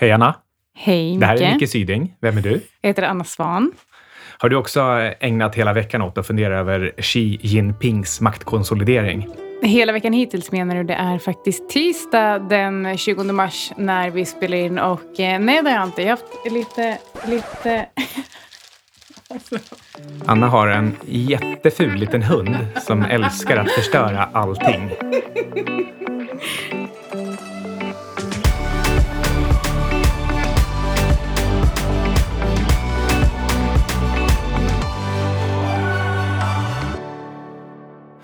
[0.00, 0.34] Hej Anna!
[0.74, 1.20] Hej Micke.
[1.20, 2.14] Det här är Micke Syding.
[2.20, 2.60] Vem är du?
[2.80, 3.72] Jag heter Anna Svan.
[4.38, 4.80] Har du också
[5.20, 9.28] ägnat hela veckan åt att fundera över Xi Jinpings maktkonsolidering?
[9.62, 10.84] Hela veckan hittills menar du?
[10.84, 15.70] Det är faktiskt tisdag den 20 mars när vi spelar in och eh, nej det
[15.70, 16.02] har jag inte.
[16.02, 17.86] Jag har haft lite, lite...
[20.26, 22.56] Anna har en jätteful liten hund
[22.86, 24.90] som älskar att förstöra allting.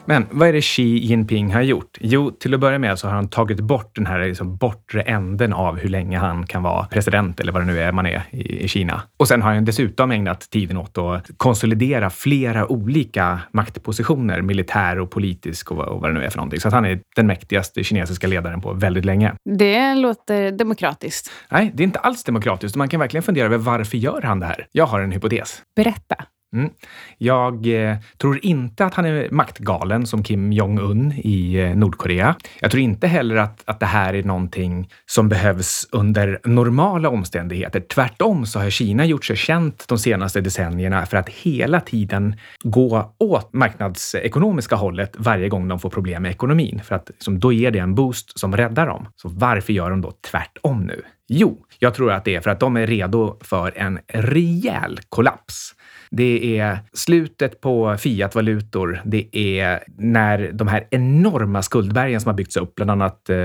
[0.08, 1.98] Men vad är det Xi Jinping har gjort?
[2.00, 5.52] Jo, till att börja med så har han tagit bort den här liksom bortre änden
[5.52, 8.64] av hur länge han kan vara president eller vad det nu är man är i,
[8.64, 9.02] i Kina.
[9.16, 15.10] Och sen har han dessutom ägnat tiden åt att konsolidera flera olika maktpositioner, militär och
[15.10, 16.60] politisk och, och vad det nu är för någonting.
[16.60, 19.32] Så att han är den mäktigaste kinesiska ledaren på väldigt länge.
[19.58, 21.30] Det låter demokratiskt.
[21.50, 22.76] Nej, det är inte alls demokratiskt.
[22.76, 24.66] Man kan verkligen fundera över varför gör han det här?
[24.72, 25.62] Jag har en hypotes.
[25.76, 26.16] Berätta.
[26.56, 26.70] Mm.
[27.18, 32.36] Jag eh, tror inte att han är maktgalen som Kim Jong-Un i eh, Nordkorea.
[32.60, 37.80] Jag tror inte heller att, att det här är någonting som behövs under normala omständigheter.
[37.80, 43.14] Tvärtom så har Kina gjort sig känt de senaste decennierna för att hela tiden gå
[43.18, 46.80] åt marknadsekonomiska hållet varje gång de får problem med ekonomin.
[46.84, 49.08] För att liksom, då ger det en boost som räddar dem.
[49.16, 51.02] Så varför gör de då tvärtom nu?
[51.28, 55.74] Jo, jag tror att det är för att de är redo för en rejäl kollaps.
[56.10, 59.00] Det är slutet på fiatvalutor.
[59.04, 63.36] Det är när de här enorma skuldbergen som har byggts upp, bland annat eh,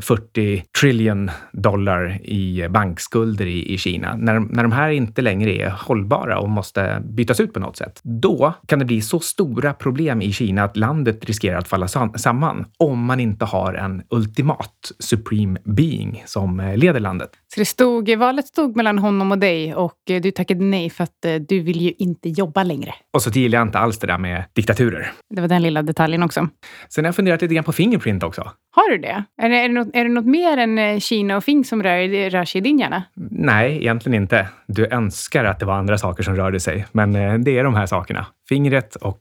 [0.00, 4.16] 40 trillion dollar i bankskulder i, i Kina.
[4.16, 8.00] När, när de här inte längre är hållbara och måste bytas ut på något sätt,
[8.02, 12.64] då kan det bli så stora problem i Kina att landet riskerar att falla samman
[12.78, 17.30] om man inte har en ultimat supreme being som eh, leder landet.
[17.54, 21.04] Så det stod, valet stod mellan honom och dig och eh, du tackade nej för
[21.04, 22.94] att eh, du vill ju inte jobba längre.
[23.12, 25.12] Och så gillar jag inte alls det där med diktaturer.
[25.34, 26.48] Det var den lilla detaljen också.
[26.88, 28.50] Sen har jag funderat lite grann på Fingerprint också.
[28.70, 29.24] Har du det?
[29.42, 31.82] Är det, är det, något, är det något mer än eh, Kina och Fing som
[31.82, 33.02] rör, rör sig i din hjärna?
[33.30, 34.48] Nej, egentligen inte.
[34.66, 37.12] Du önskar att det var andra saker som rörde sig, men
[37.44, 38.26] det är de här sakerna.
[38.48, 39.20] Fingret och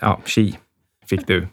[0.00, 0.54] ja, Xi
[1.08, 1.48] fick du.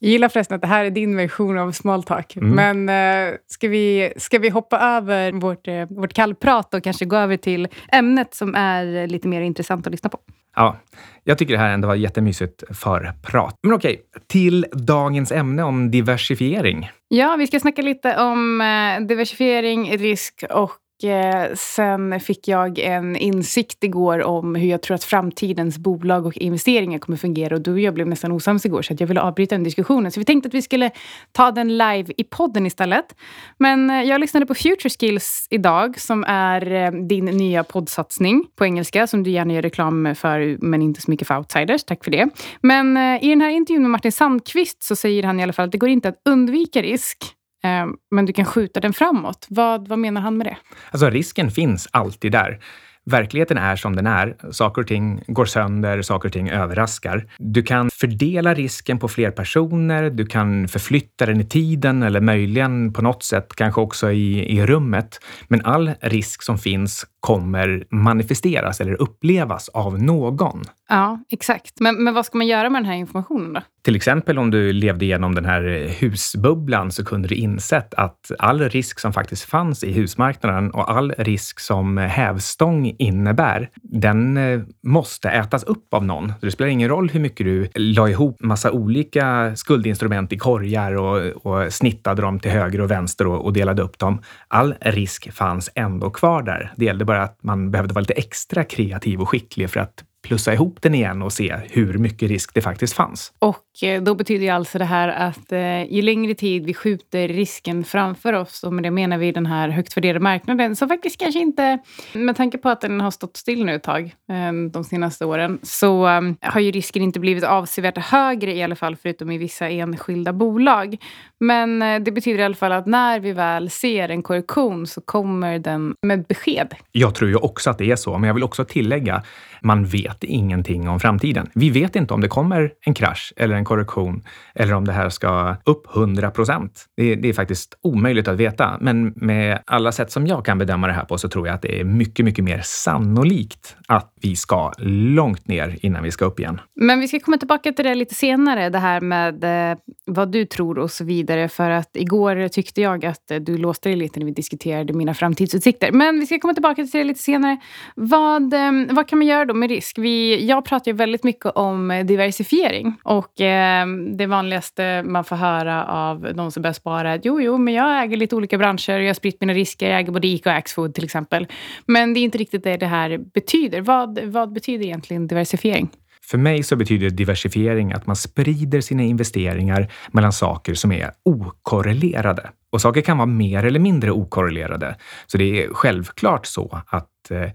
[0.00, 2.36] Jag gillar förresten att det här är din version av small talk.
[2.36, 2.50] Mm.
[2.50, 7.16] Men uh, ska, vi, ska vi hoppa över vårt, uh, vårt kallprat och kanske gå
[7.16, 10.18] över till ämnet som är lite mer intressant att lyssna på?
[10.56, 10.76] Ja,
[11.24, 13.54] jag tycker det här ändå var jättemysigt för prat.
[13.62, 16.90] Men okej, till dagens ämne om diversifiering.
[17.08, 22.78] Ja, vi ska snacka lite om uh, diversifiering, risk och Eh, Eh, sen fick jag
[22.78, 27.54] en insikt igår om hur jag tror att framtidens bolag och investeringar kommer fungera.
[27.54, 30.12] Och du och jag blev nästan osams igår så jag ville avbryta den diskussionen.
[30.12, 30.90] Så vi tänkte att vi skulle
[31.32, 33.14] ta den live i podden istället.
[33.58, 38.64] Men eh, jag lyssnade på Future Skills idag som är eh, din nya poddsatsning på
[38.64, 41.84] engelska som du gärna gör reklam för men inte så mycket för outsiders.
[41.84, 42.28] Tack för det.
[42.60, 45.72] Men i den här intervjun med Martin Sandqvist så säger han i alla fall att
[45.72, 47.18] det går inte att undvika risk
[47.62, 49.46] Ehm, men du kan skjuta den framåt.
[49.48, 50.56] Vad, vad menar han med det?
[50.90, 52.60] Alltså risken finns alltid där.
[53.04, 54.36] Verkligheten är som den är.
[54.50, 57.26] Saker och ting går sönder, saker och ting överraskar.
[57.38, 62.92] Du kan fördela risken på fler personer, du kan förflytta den i tiden eller möjligen
[62.92, 65.20] på något sätt kanske också i, i rummet.
[65.48, 70.62] Men all risk som finns kommer manifesteras eller upplevas av någon.
[70.88, 71.80] Ja, exakt.
[71.80, 73.60] Men, men vad ska man göra med den här informationen då?
[73.84, 78.68] Till exempel om du levde igenom den här husbubblan så kunde du insett att all
[78.68, 85.30] risk som faktiskt fanns i husmarknaden och all risk som hävstång innebär, den eh, måste
[85.30, 86.28] ätas upp av någon.
[86.28, 90.92] Så det spelar ingen roll hur mycket du la ihop massa olika skuldinstrument i korgar
[90.92, 94.22] och, och snittade dem till höger och vänster och, och delade upp dem.
[94.48, 96.72] All risk fanns ändå kvar där.
[96.76, 100.52] Det gällde bara att man behövde vara lite extra kreativ och skicklig för att plussa
[100.52, 103.32] ihop den igen och se hur mycket risk det faktiskt fanns.
[103.38, 107.28] Och eh, då betyder ju alltså det här att eh, ju längre tid vi skjuter
[107.28, 111.20] risken framför oss, och med det menar vi den här högt värderade marknaden, som faktiskt
[111.20, 111.78] kanske inte,
[112.12, 115.58] med tanke på att den har stått still nu ett tag eh, de senaste åren,
[115.62, 119.68] så ehm, har ju risken inte blivit avsevärt högre i alla fall, förutom i vissa
[119.68, 120.96] enskilda bolag.
[121.42, 125.58] Men det betyder i alla fall att när vi väl ser en korrektion så kommer
[125.58, 126.74] den med besked.
[126.92, 129.22] Jag tror ju också att det är så, men jag vill också tillägga,
[129.60, 131.50] man vet ingenting om framtiden.
[131.54, 134.22] Vi vet inte om det kommer en krasch eller en korrektion
[134.54, 136.86] eller om det här ska upp 100 procent.
[136.96, 140.86] Det, det, är faktiskt omöjligt att veta, men med alla sätt som jag kan bedöma
[140.86, 144.36] det här på så tror jag att det är mycket, mycket mer sannolikt att vi
[144.36, 146.60] ska långt ner innan vi ska upp igen.
[146.74, 150.44] Men vi ska komma tillbaka till det lite senare, det här med eh, vad du
[150.44, 153.96] tror och så vidare vidare för att igår tyckte jag att eh, du låste dig
[153.96, 155.92] lite när vi diskuterade mina framtidsutsikter.
[155.92, 157.56] Men vi ska komma tillbaka till det lite senare.
[157.96, 159.98] Vad, ehm, vad kan man göra då med risk?
[159.98, 163.86] Vi, jag pratar ju väldigt mycket om eh, diversifiering och eh,
[164.16, 167.74] det vanligaste man får höra av de som börjar spara är att jo, jo, men
[167.74, 170.56] jag äger lite olika branscher, jag har spritt mina risker, jag äger både Ica och
[170.56, 171.46] Axfood till exempel.
[171.86, 173.80] Men det är inte riktigt det det här betyder.
[173.80, 175.88] Vad, vad betyder egentligen diversifiering?
[176.24, 182.50] För mig så betyder diversifiering att man sprider sina investeringar mellan saker som är okorrelerade.
[182.72, 184.96] Och saker kan vara mer eller mindre okorrelerade.
[185.26, 187.50] Så det är självklart så att eh,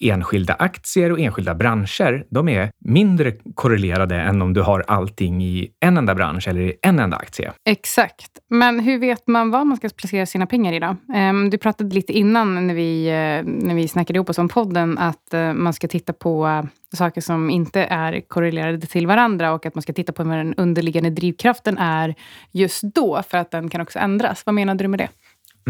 [0.00, 5.70] enskilda aktier och enskilda branscher, de är mindre korrelerade än om du har allting i
[5.80, 7.52] en enda bransch eller i en enda aktie.
[7.64, 8.38] Exakt.
[8.48, 10.96] Men hur vet man vad man ska placera sina pengar i då?
[11.14, 14.98] Ehm, du pratade lite innan när vi, eh, när vi snackade ihop oss om podden
[14.98, 16.62] att eh, man ska titta på eh,
[16.96, 20.54] saker som inte är korrelerade till varandra och att man ska titta på vad den
[20.54, 22.14] underliggande drivkraften är
[22.52, 24.42] just då, för att den kan också ändras.
[24.46, 25.08] Vad menade du med det?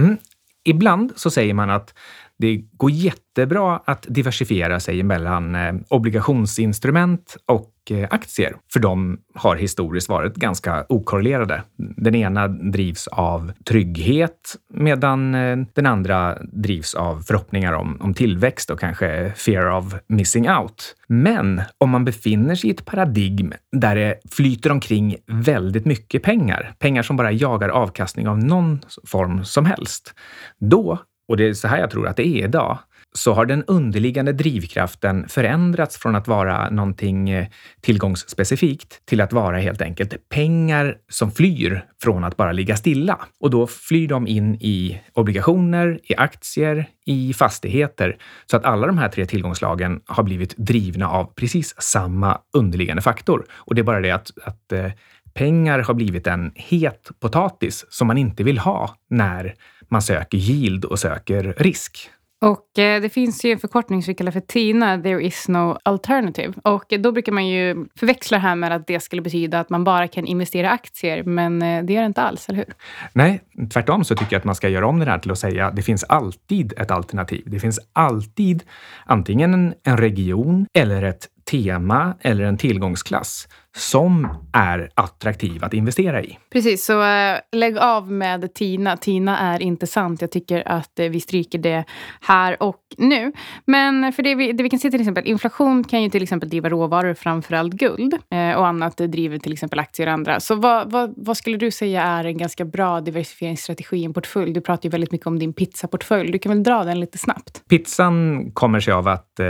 [0.01, 0.17] Mm.
[0.65, 1.95] Ibland så säger man att
[2.41, 9.57] det går jättebra att diversifiera sig mellan eh, obligationsinstrument och eh, aktier, för de har
[9.57, 11.63] historiskt varit ganska okorrelerade.
[11.77, 18.71] Den ena drivs av trygghet medan eh, den andra drivs av förhoppningar om, om tillväxt
[18.71, 20.97] och kanske fear of missing out.
[21.09, 26.75] Men om man befinner sig i ett paradigm där det flyter omkring väldigt mycket pengar,
[26.79, 30.15] pengar som bara jagar avkastning av någon form som helst,
[30.59, 30.99] då
[31.31, 32.79] och det är så här jag tror att det är idag,
[33.13, 37.47] så har den underliggande drivkraften förändrats från att vara någonting eh,
[37.81, 43.19] tillgångsspecifikt till att vara helt enkelt pengar som flyr från att bara ligga stilla.
[43.41, 48.17] Och då flyr de in i obligationer, i aktier, i fastigheter.
[48.47, 53.47] Så att alla de här tre tillgångslagen har blivit drivna av precis samma underliggande faktor.
[53.51, 54.91] Och det är bara det att, att eh,
[55.35, 59.55] pengar har blivit en het potatis som man inte vill ha när
[59.91, 62.11] man söker yield och söker risk.
[62.45, 65.79] Och eh, Det finns ju en förkortning som vi kallar för TINA, there is no
[65.83, 66.55] alternative.
[66.65, 69.85] Och Då brukar man ju förväxla det här med att det skulle betyda att man
[69.85, 72.75] bara kan investera i aktier, men eh, det gör det inte alls, eller hur?
[73.13, 73.41] Nej,
[73.73, 75.77] tvärtom så tycker jag att man ska göra om det här till att säga att
[75.77, 77.43] det finns alltid ett alternativ.
[77.47, 78.63] Det finns alltid
[79.05, 86.23] antingen en, en region eller ett tema eller en tillgångsklass som är attraktiv att investera
[86.23, 86.39] i.
[86.53, 88.97] Precis, så äh, lägg av med Tina.
[88.97, 90.21] Tina är inte sant.
[90.21, 91.85] Jag tycker att äh, vi stryker det
[92.21, 93.33] här och nu.
[93.65, 96.49] Men för det vi, det vi kan se till exempel, inflation kan ju till exempel
[96.49, 98.15] driva råvaror, framförallt guld.
[98.31, 100.41] Äh, och annat driver till exempel aktier och andra.
[100.41, 104.53] Så vad, vad, vad, skulle du säga är en ganska bra diversifieringsstrategi i en portfölj?
[104.53, 106.33] Du pratar ju väldigt mycket om din pizzaportfölj.
[106.33, 107.63] Du kan väl dra den lite snabbt?
[107.69, 109.41] Pizzan kommer sig av att,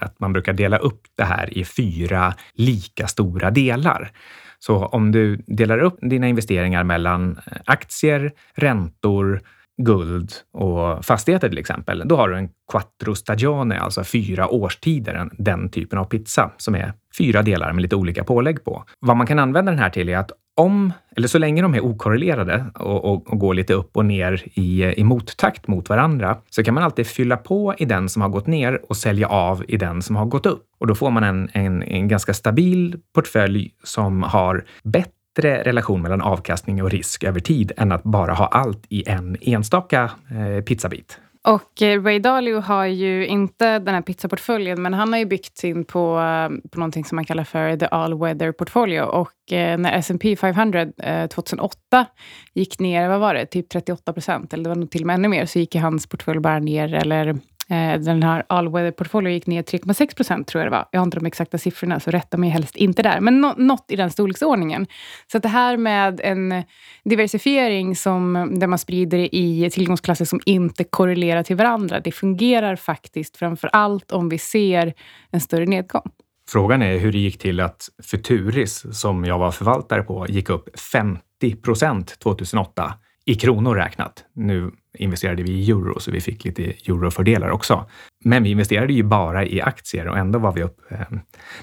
[0.00, 4.10] att man brukar dela upp det här i fyra lika stora delar delar.
[4.58, 9.40] Så om du delar upp dina investeringar mellan eh, aktier, räntor,
[9.82, 15.68] guld och fastigheter till exempel, då har du en quattro stagione, alltså fyra årstider, den
[15.68, 18.84] typen av pizza som är fyra delar med lite olika pålägg på.
[19.00, 21.84] Vad man kan använda den här till är att om, eller så länge de är
[21.84, 26.64] okorrelerade och, och, och, går lite upp och ner i, i mottakt mot varandra, så
[26.64, 29.76] kan man alltid fylla på i den som har gått ner och sälja av i
[29.76, 30.64] den som har gått upp.
[30.78, 36.22] Och då får man en, en, en ganska stabil portfölj som har bättre relation mellan
[36.22, 41.18] avkastning och risk över tid än att bara ha allt i en enstaka eh, pizzabit.
[41.46, 45.58] Och eh, Ray Dalio har ju inte den här pizzaportföljen, men han har ju byggt
[45.58, 49.02] sin på, eh, på någonting som man kallar för the all weather portfolio.
[49.02, 52.06] Och eh, när S&P 500 eh, 2008
[52.54, 55.14] gick ner, vad var det, typ 38 procent, eller det var nog till och med
[55.14, 59.32] ännu mer, så gick hans portfölj bara ner, eller Eh, den här all weather portfolio
[59.32, 60.88] gick ner 3,6 procent tror jag det var.
[60.90, 63.20] Jag har inte de exakta siffrorna, så rätta mig helst inte där.
[63.20, 64.86] Men no något i den storleksordningen.
[65.32, 66.62] Så det här med en
[67.04, 73.36] diversifiering som, där man sprider i tillgångsklasser som inte korrelerar till varandra, det fungerar faktiskt
[73.36, 74.94] framför allt om vi ser
[75.30, 76.10] en större nedgång.
[76.48, 80.80] Frågan är hur det gick till att Futuris, som jag var förvaltare på, gick upp
[80.80, 82.94] 50 procent 2008
[83.24, 84.24] i kronor räknat.
[84.32, 87.86] Nu investerade vi i euro, så vi fick lite eurofördelar också.
[88.24, 90.98] Men vi investerade ju bara i aktier och ändå var vi upp eh,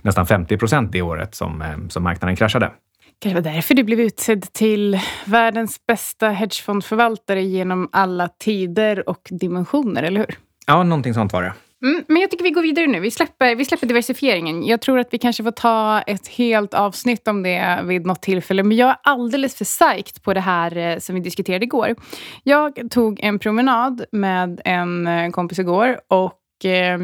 [0.01, 2.72] nästan 50 procent det året som, eh, som marknaden kraschade.
[3.20, 10.03] Det var därför du blev utsedd till världens bästa hedgefondförvaltare genom alla tider och dimensioner,
[10.03, 10.38] eller hur?
[10.68, 11.53] Ja, någonting sånt var det.
[11.84, 13.00] Mm, men jag tycker vi går vidare nu.
[13.00, 14.66] Vi släpper, vi släpper diversifieringen.
[14.66, 18.64] Jag tror att vi kanske får ta ett helt avsnitt om det vid något tillfälle.
[18.64, 21.96] Men jag är alldeles för psyched på det här eh, som vi diskuterade igår.
[22.44, 27.00] Jag tog en promenad med en eh, kompis igår och eh,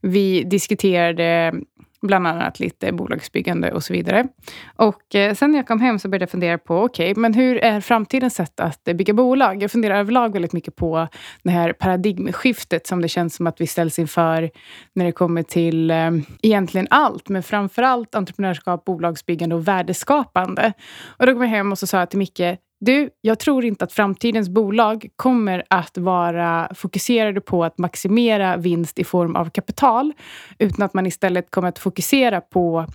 [0.00, 1.54] vi diskuterade
[2.02, 4.28] bland annat lite bolagsbyggande och så vidare.
[4.76, 7.34] Och eh, sen när jag kom hem så började jag fundera på, okej, okay, men
[7.34, 9.62] hur är framtidens sätt att bygga bolag?
[9.62, 11.08] Jag funderar överlag väldigt mycket på
[11.42, 14.50] det här paradigmskiftet som det känns som att vi ställs inför
[14.94, 16.10] när det kommer till eh,
[16.42, 20.72] egentligen allt, men framför allt entreprenörskap, bolagsbyggande och värdeskapande.
[21.02, 23.84] Och då kom jag hem och så sa jag till Micke, du, jag tror inte
[23.84, 30.12] att framtidens bolag kommer att vara fokuserade på att maximera vinst i form av kapital,
[30.58, 32.86] utan att man istället kommer att fokusera på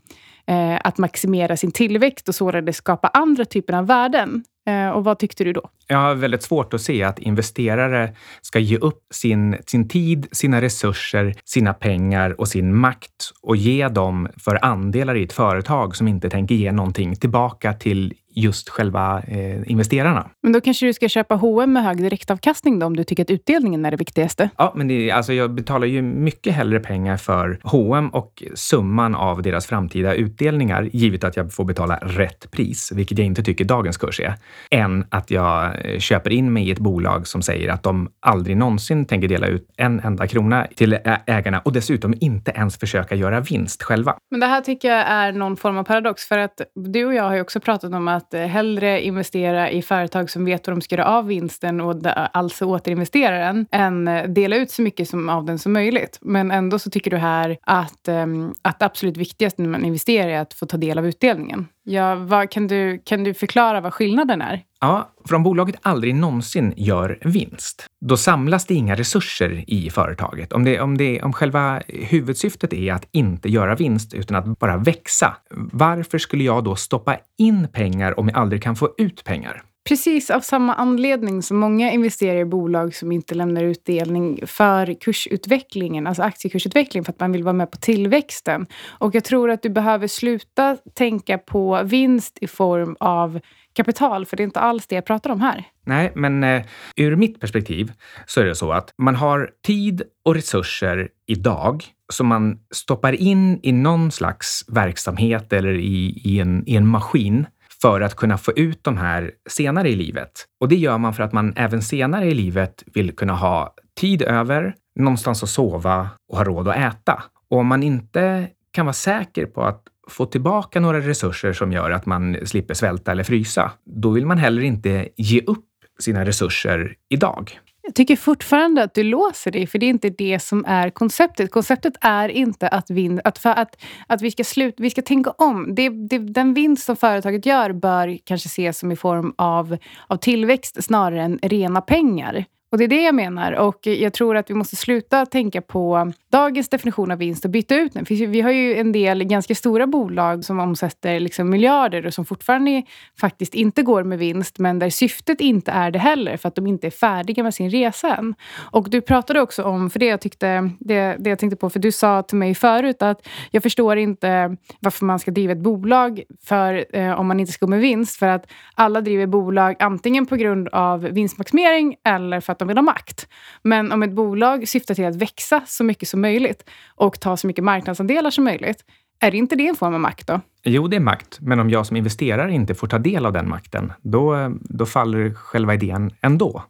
[0.48, 4.44] eh, att maximera sin tillväxt och således skapa andra typer av värden.
[4.66, 5.70] Eh, och vad tyckte du då?
[5.88, 10.62] Jag har väldigt svårt att se att investerare ska ge upp sin, sin tid, sina
[10.62, 16.08] resurser, sina pengar och sin makt och ge dem för andelar i ett företag som
[16.08, 20.30] inte tänker ge någonting tillbaka till just själva eh, investerarna.
[20.44, 23.30] Men då kanske du ska köpa H&M med hög direktavkastning då, om du tycker att
[23.30, 24.50] utdelningen är det viktigaste?
[24.58, 29.42] Ja, men det, alltså jag betalar ju mycket hellre pengar för H&M och summan av
[29.42, 33.98] deras framtida utdelningar, givet att jag får betala rätt pris, vilket jag inte tycker dagens
[33.98, 34.34] kurs är,
[34.72, 38.58] än att jag eh, köper in mig i ett bolag som säger att de aldrig
[38.58, 43.40] någonsin tänker dela ut en enda krona till ägarna och dessutom inte ens försöka göra
[43.40, 44.16] vinst själva.
[44.32, 47.24] Men det här tycker jag är någon form av paradox, för att du och jag
[47.24, 50.82] har ju också pratat om att eh, hellre investera i företag som vet vad de
[50.82, 51.96] ska göra av vinsten och
[52.34, 56.20] alltså återinvestera den, än eh, dela ut så mycket som, av den som möjligt.
[56.22, 60.30] Men ändå så tycker du här att, ehm, att det absolut viktigaste när man investerar
[60.30, 61.68] är att få ta del av utdelningen.
[61.88, 64.64] Ja, vad, kan, du, kan du förklara vad skillnaden är?
[64.82, 70.54] Ja, för om bolaget aldrig någonsin gör vinst, då samlas det inga resurser i företaget.
[70.54, 74.78] Om, det, om, det, om själva huvudsyftet är att inte göra vinst utan att bara
[74.78, 75.38] växa,
[75.72, 79.64] varför skulle jag då stoppa in pengar om jag aldrig kan få ut pengar?
[79.90, 86.08] Precis av samma anledning som många investerar i bolag som inte lämnar utdelning för kursutvecklingen,
[86.08, 88.66] alltså aktiekursutvecklingen, för att man vill vara med på tillväxten.
[89.00, 93.40] Och jag tror att du behöver sluta tänka på vinst i form av
[93.74, 95.64] kapital, för det är inte alls det jag pratar om här.
[95.86, 96.66] Nej, men eh,
[96.96, 97.92] ur mitt perspektiv
[98.26, 103.60] så är det så att man har tid och resurser idag som man stoppar in
[103.64, 107.46] i någon slags verksamhet eller i, i, en, i en maskin
[107.82, 110.32] för att kunna få ut de här senare i livet.
[110.60, 114.22] Och det gör man för att man även senare i livet vill kunna ha tid
[114.22, 117.24] över, någonstans att sova och ha råd att äta.
[117.50, 121.92] Och om man inte kan vara säker på att få tillbaka några resurser som gör
[121.92, 125.66] att man slipper svälta eller frysa, då vill man heller inte ge upp
[126.00, 127.60] sina resurser idag.
[127.86, 131.52] Jag tycker fortfarande att du låser dig, för det är inte det som är konceptet.
[131.52, 135.32] Konceptet är inte att, vin, att, för att, att vi, ska slut, vi ska tänka
[135.32, 135.76] om.
[135.76, 139.78] Det, det, den vinst som företaget gör bör kanske ses som i form av,
[140.08, 142.46] av tillväxt snarare än rena pengar.
[142.76, 143.52] Och det är det jag menar.
[143.52, 147.76] Och jag tror att vi måste sluta tänka på dagens definition av vinst och byta
[147.76, 148.06] ut den.
[148.06, 152.26] För vi har ju en del ganska stora bolag som omsätter liksom miljarder och som
[152.26, 152.84] fortfarande
[153.20, 156.68] faktiskt inte går med vinst, men där syftet inte är det heller, för att de
[156.68, 158.36] inte är färdiga med sin resa än.
[158.72, 161.80] Och du pratade också om, för det jag, tyckte, det, det jag tänkte på, för
[161.80, 166.24] du sa till mig förut att jag förstår inte varför man ska driva ett bolag
[166.44, 170.26] för, eh, om man inte ska gå med vinst, för att alla driver bolag antingen
[170.26, 173.28] på grund av vinstmaximering eller för att de vill ha makt.
[173.64, 177.48] Men om ett bolag syftar till att växa så mycket som möjligt och ta så
[177.48, 178.84] mycket marknadsandelar som möjligt,
[179.20, 180.42] är inte det en form av makt då?
[180.64, 181.38] Jo, det är makt.
[181.42, 185.34] Men om jag som investerare inte får ta del av den makten, då, då faller
[185.34, 186.64] själva idén ändå.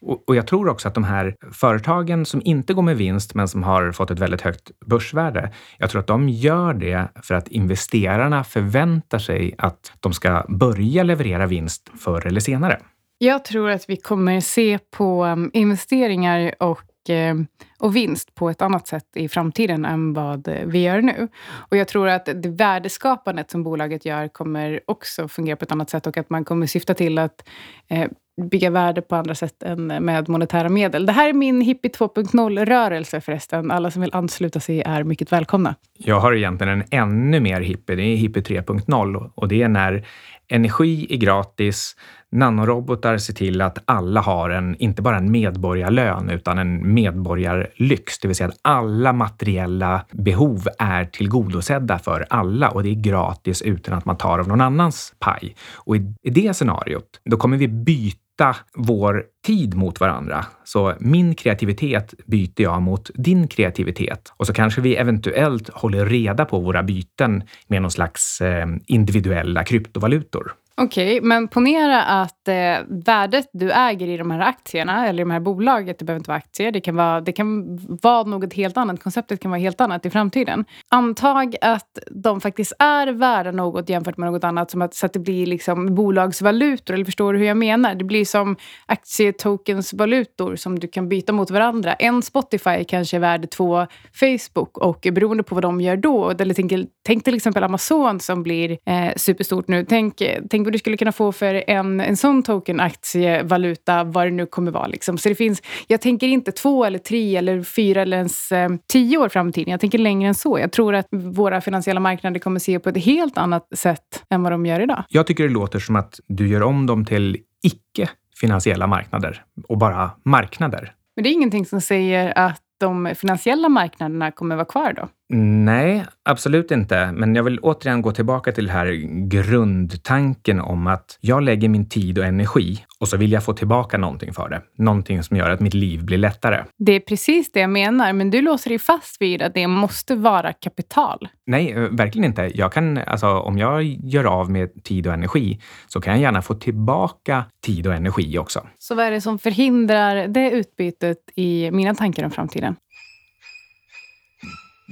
[0.00, 3.48] Och, och jag tror också att de här företagen som inte går med vinst, men
[3.48, 7.48] som har fått ett väldigt högt börsvärde, jag tror att de gör det för att
[7.48, 12.80] investerarna förväntar sig att de ska börja leverera vinst förr eller senare.
[13.18, 17.46] Jag tror att vi kommer se på um, investeringar och um,
[17.78, 21.28] och vinst på ett annat sätt i framtiden än vad eh, vi gör nu.
[21.48, 25.90] Och jag tror att det värdeskapandet som bolaget gör kommer också fungera på ett annat
[25.90, 27.48] sätt och att man kommer syfta till att
[27.88, 28.08] eh,
[28.50, 31.06] bygga värde på andra sätt än med monetära medel.
[31.06, 33.70] Det här är min hippie 2.0-rörelse förresten.
[33.70, 35.74] Alla som vill ansluta sig är mycket välkomna.
[35.98, 37.96] Jag har egentligen en ännu mer hippie.
[37.96, 40.06] Det är hippie 3.0 och det är när
[40.48, 41.96] energi är gratis,
[42.30, 48.28] nanorobotar ser till att alla har en, inte bara en medborgarlön, utan en medborgarlyx, det
[48.28, 53.98] vill säga att alla materiella behov är tillgodosedda för alla och det är gratis utan
[53.98, 55.56] att man tar av någon annans paj.
[55.74, 60.44] Och i, i det scenariot, då kommer vi byta vår tid mot varandra.
[60.64, 64.32] Så min kreativitet byter jag mot din kreativitet.
[64.36, 69.64] Och så kanske vi eventuellt håller reda på våra byten med någon slags eh, individuella
[69.64, 70.52] kryptovalutor.
[70.80, 72.54] Okej, okay, men ponera att eh,
[72.88, 76.30] värdet du äger i de här aktierna eller i de här bolaget, det behöver inte
[76.30, 79.80] vara aktier, det kan vara, det kan vara något helt annat, konceptet kan vara helt
[79.80, 80.64] annat i framtiden.
[80.88, 85.12] Antag att de faktiskt är värda något jämfört med något annat, som att, så att
[85.12, 87.94] det blir liksom bolagsvalutor, eller förstår du hur jag menar?
[87.94, 88.56] Det blir som
[88.86, 91.94] aktietokensvalutor som du kan byta mot varandra.
[91.94, 93.86] En Spotify kanske är värd två
[94.20, 96.72] Facebook och beroende på vad de gör då, eller tänk,
[97.06, 99.84] tänk till exempel Amazon som blir eh, superstort nu.
[99.84, 104.30] Tänk, tänk vad du skulle kunna få för en, en sån token, aktievaluta, vad det
[104.30, 104.86] nu kommer vara.
[104.86, 105.18] Liksom.
[105.18, 109.18] Så det finns, jag tänker inte två eller tre eller fyra eller ens eh, tio
[109.18, 109.70] år fram i tiden.
[109.70, 110.58] Jag tänker längre än så.
[110.58, 114.52] Jag tror att våra finansiella marknader kommer se på ett helt annat sätt än vad
[114.52, 115.04] de gör idag.
[115.08, 118.08] Jag tycker det låter som att du gör om dem till icke
[118.40, 120.92] finansiella marknader och bara marknader.
[121.16, 125.08] Men det är ingenting som säger att de finansiella marknaderna kommer vara kvar då?
[125.36, 127.12] Nej, absolut inte.
[127.12, 128.92] Men jag vill återigen gå tillbaka till den här
[129.28, 133.98] grundtanken om att jag lägger min tid och energi och så vill jag få tillbaka
[133.98, 134.62] någonting för det.
[134.78, 136.64] Någonting som gör att mitt liv blir lättare.
[136.78, 140.14] Det är precis det jag menar, men du låser dig fast vid att det måste
[140.14, 141.28] vara kapital.
[141.46, 142.50] Nej, eh, verkligen inte.
[142.54, 146.42] Jag kan, alltså, om jag gör av med tid och energi så kan jag gärna
[146.42, 148.66] få tillbaka tid och energi också.
[148.78, 152.76] Så vad är det som förhindrar det utbytet i mina tankar om framtiden?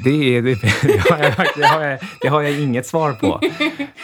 [0.05, 3.41] Det, det, det, har jag, det, har jag, det har jag inget svar på.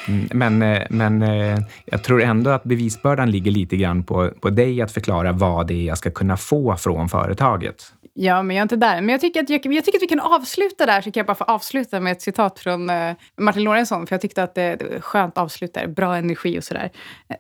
[0.09, 4.51] Mm, men, eh, men eh, jag tror ändå att bevisbördan ligger lite grann på, på
[4.51, 7.93] dig att förklara vad det är jag ska kunna få från företaget.
[8.15, 9.01] Ja, men jag är inte där.
[9.01, 11.27] Men jag tycker att, jag, jag tycker att vi kan avsluta där, så kan jag
[11.27, 14.77] bara få avsluta med ett citat från uh, Martin Lorentzon, för jag tyckte att det,
[14.77, 16.91] det skönt att avsluta, bra energi och sådär.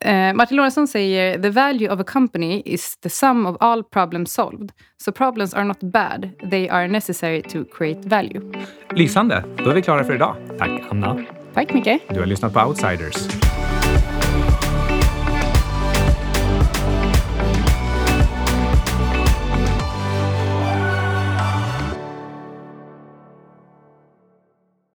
[0.06, 4.32] Uh, Martin Lorentzon säger “The value of a company is the sum of all problems
[4.32, 4.72] solved.
[5.04, 8.40] So problems are not bad, they are necessary to create value.”
[8.90, 9.44] Lysande!
[9.56, 10.36] Då är vi klara för idag.
[10.58, 11.24] Tack, Anna.
[11.54, 11.98] Tack, Micke.
[12.08, 13.28] Du har lyssnat på Outsiders.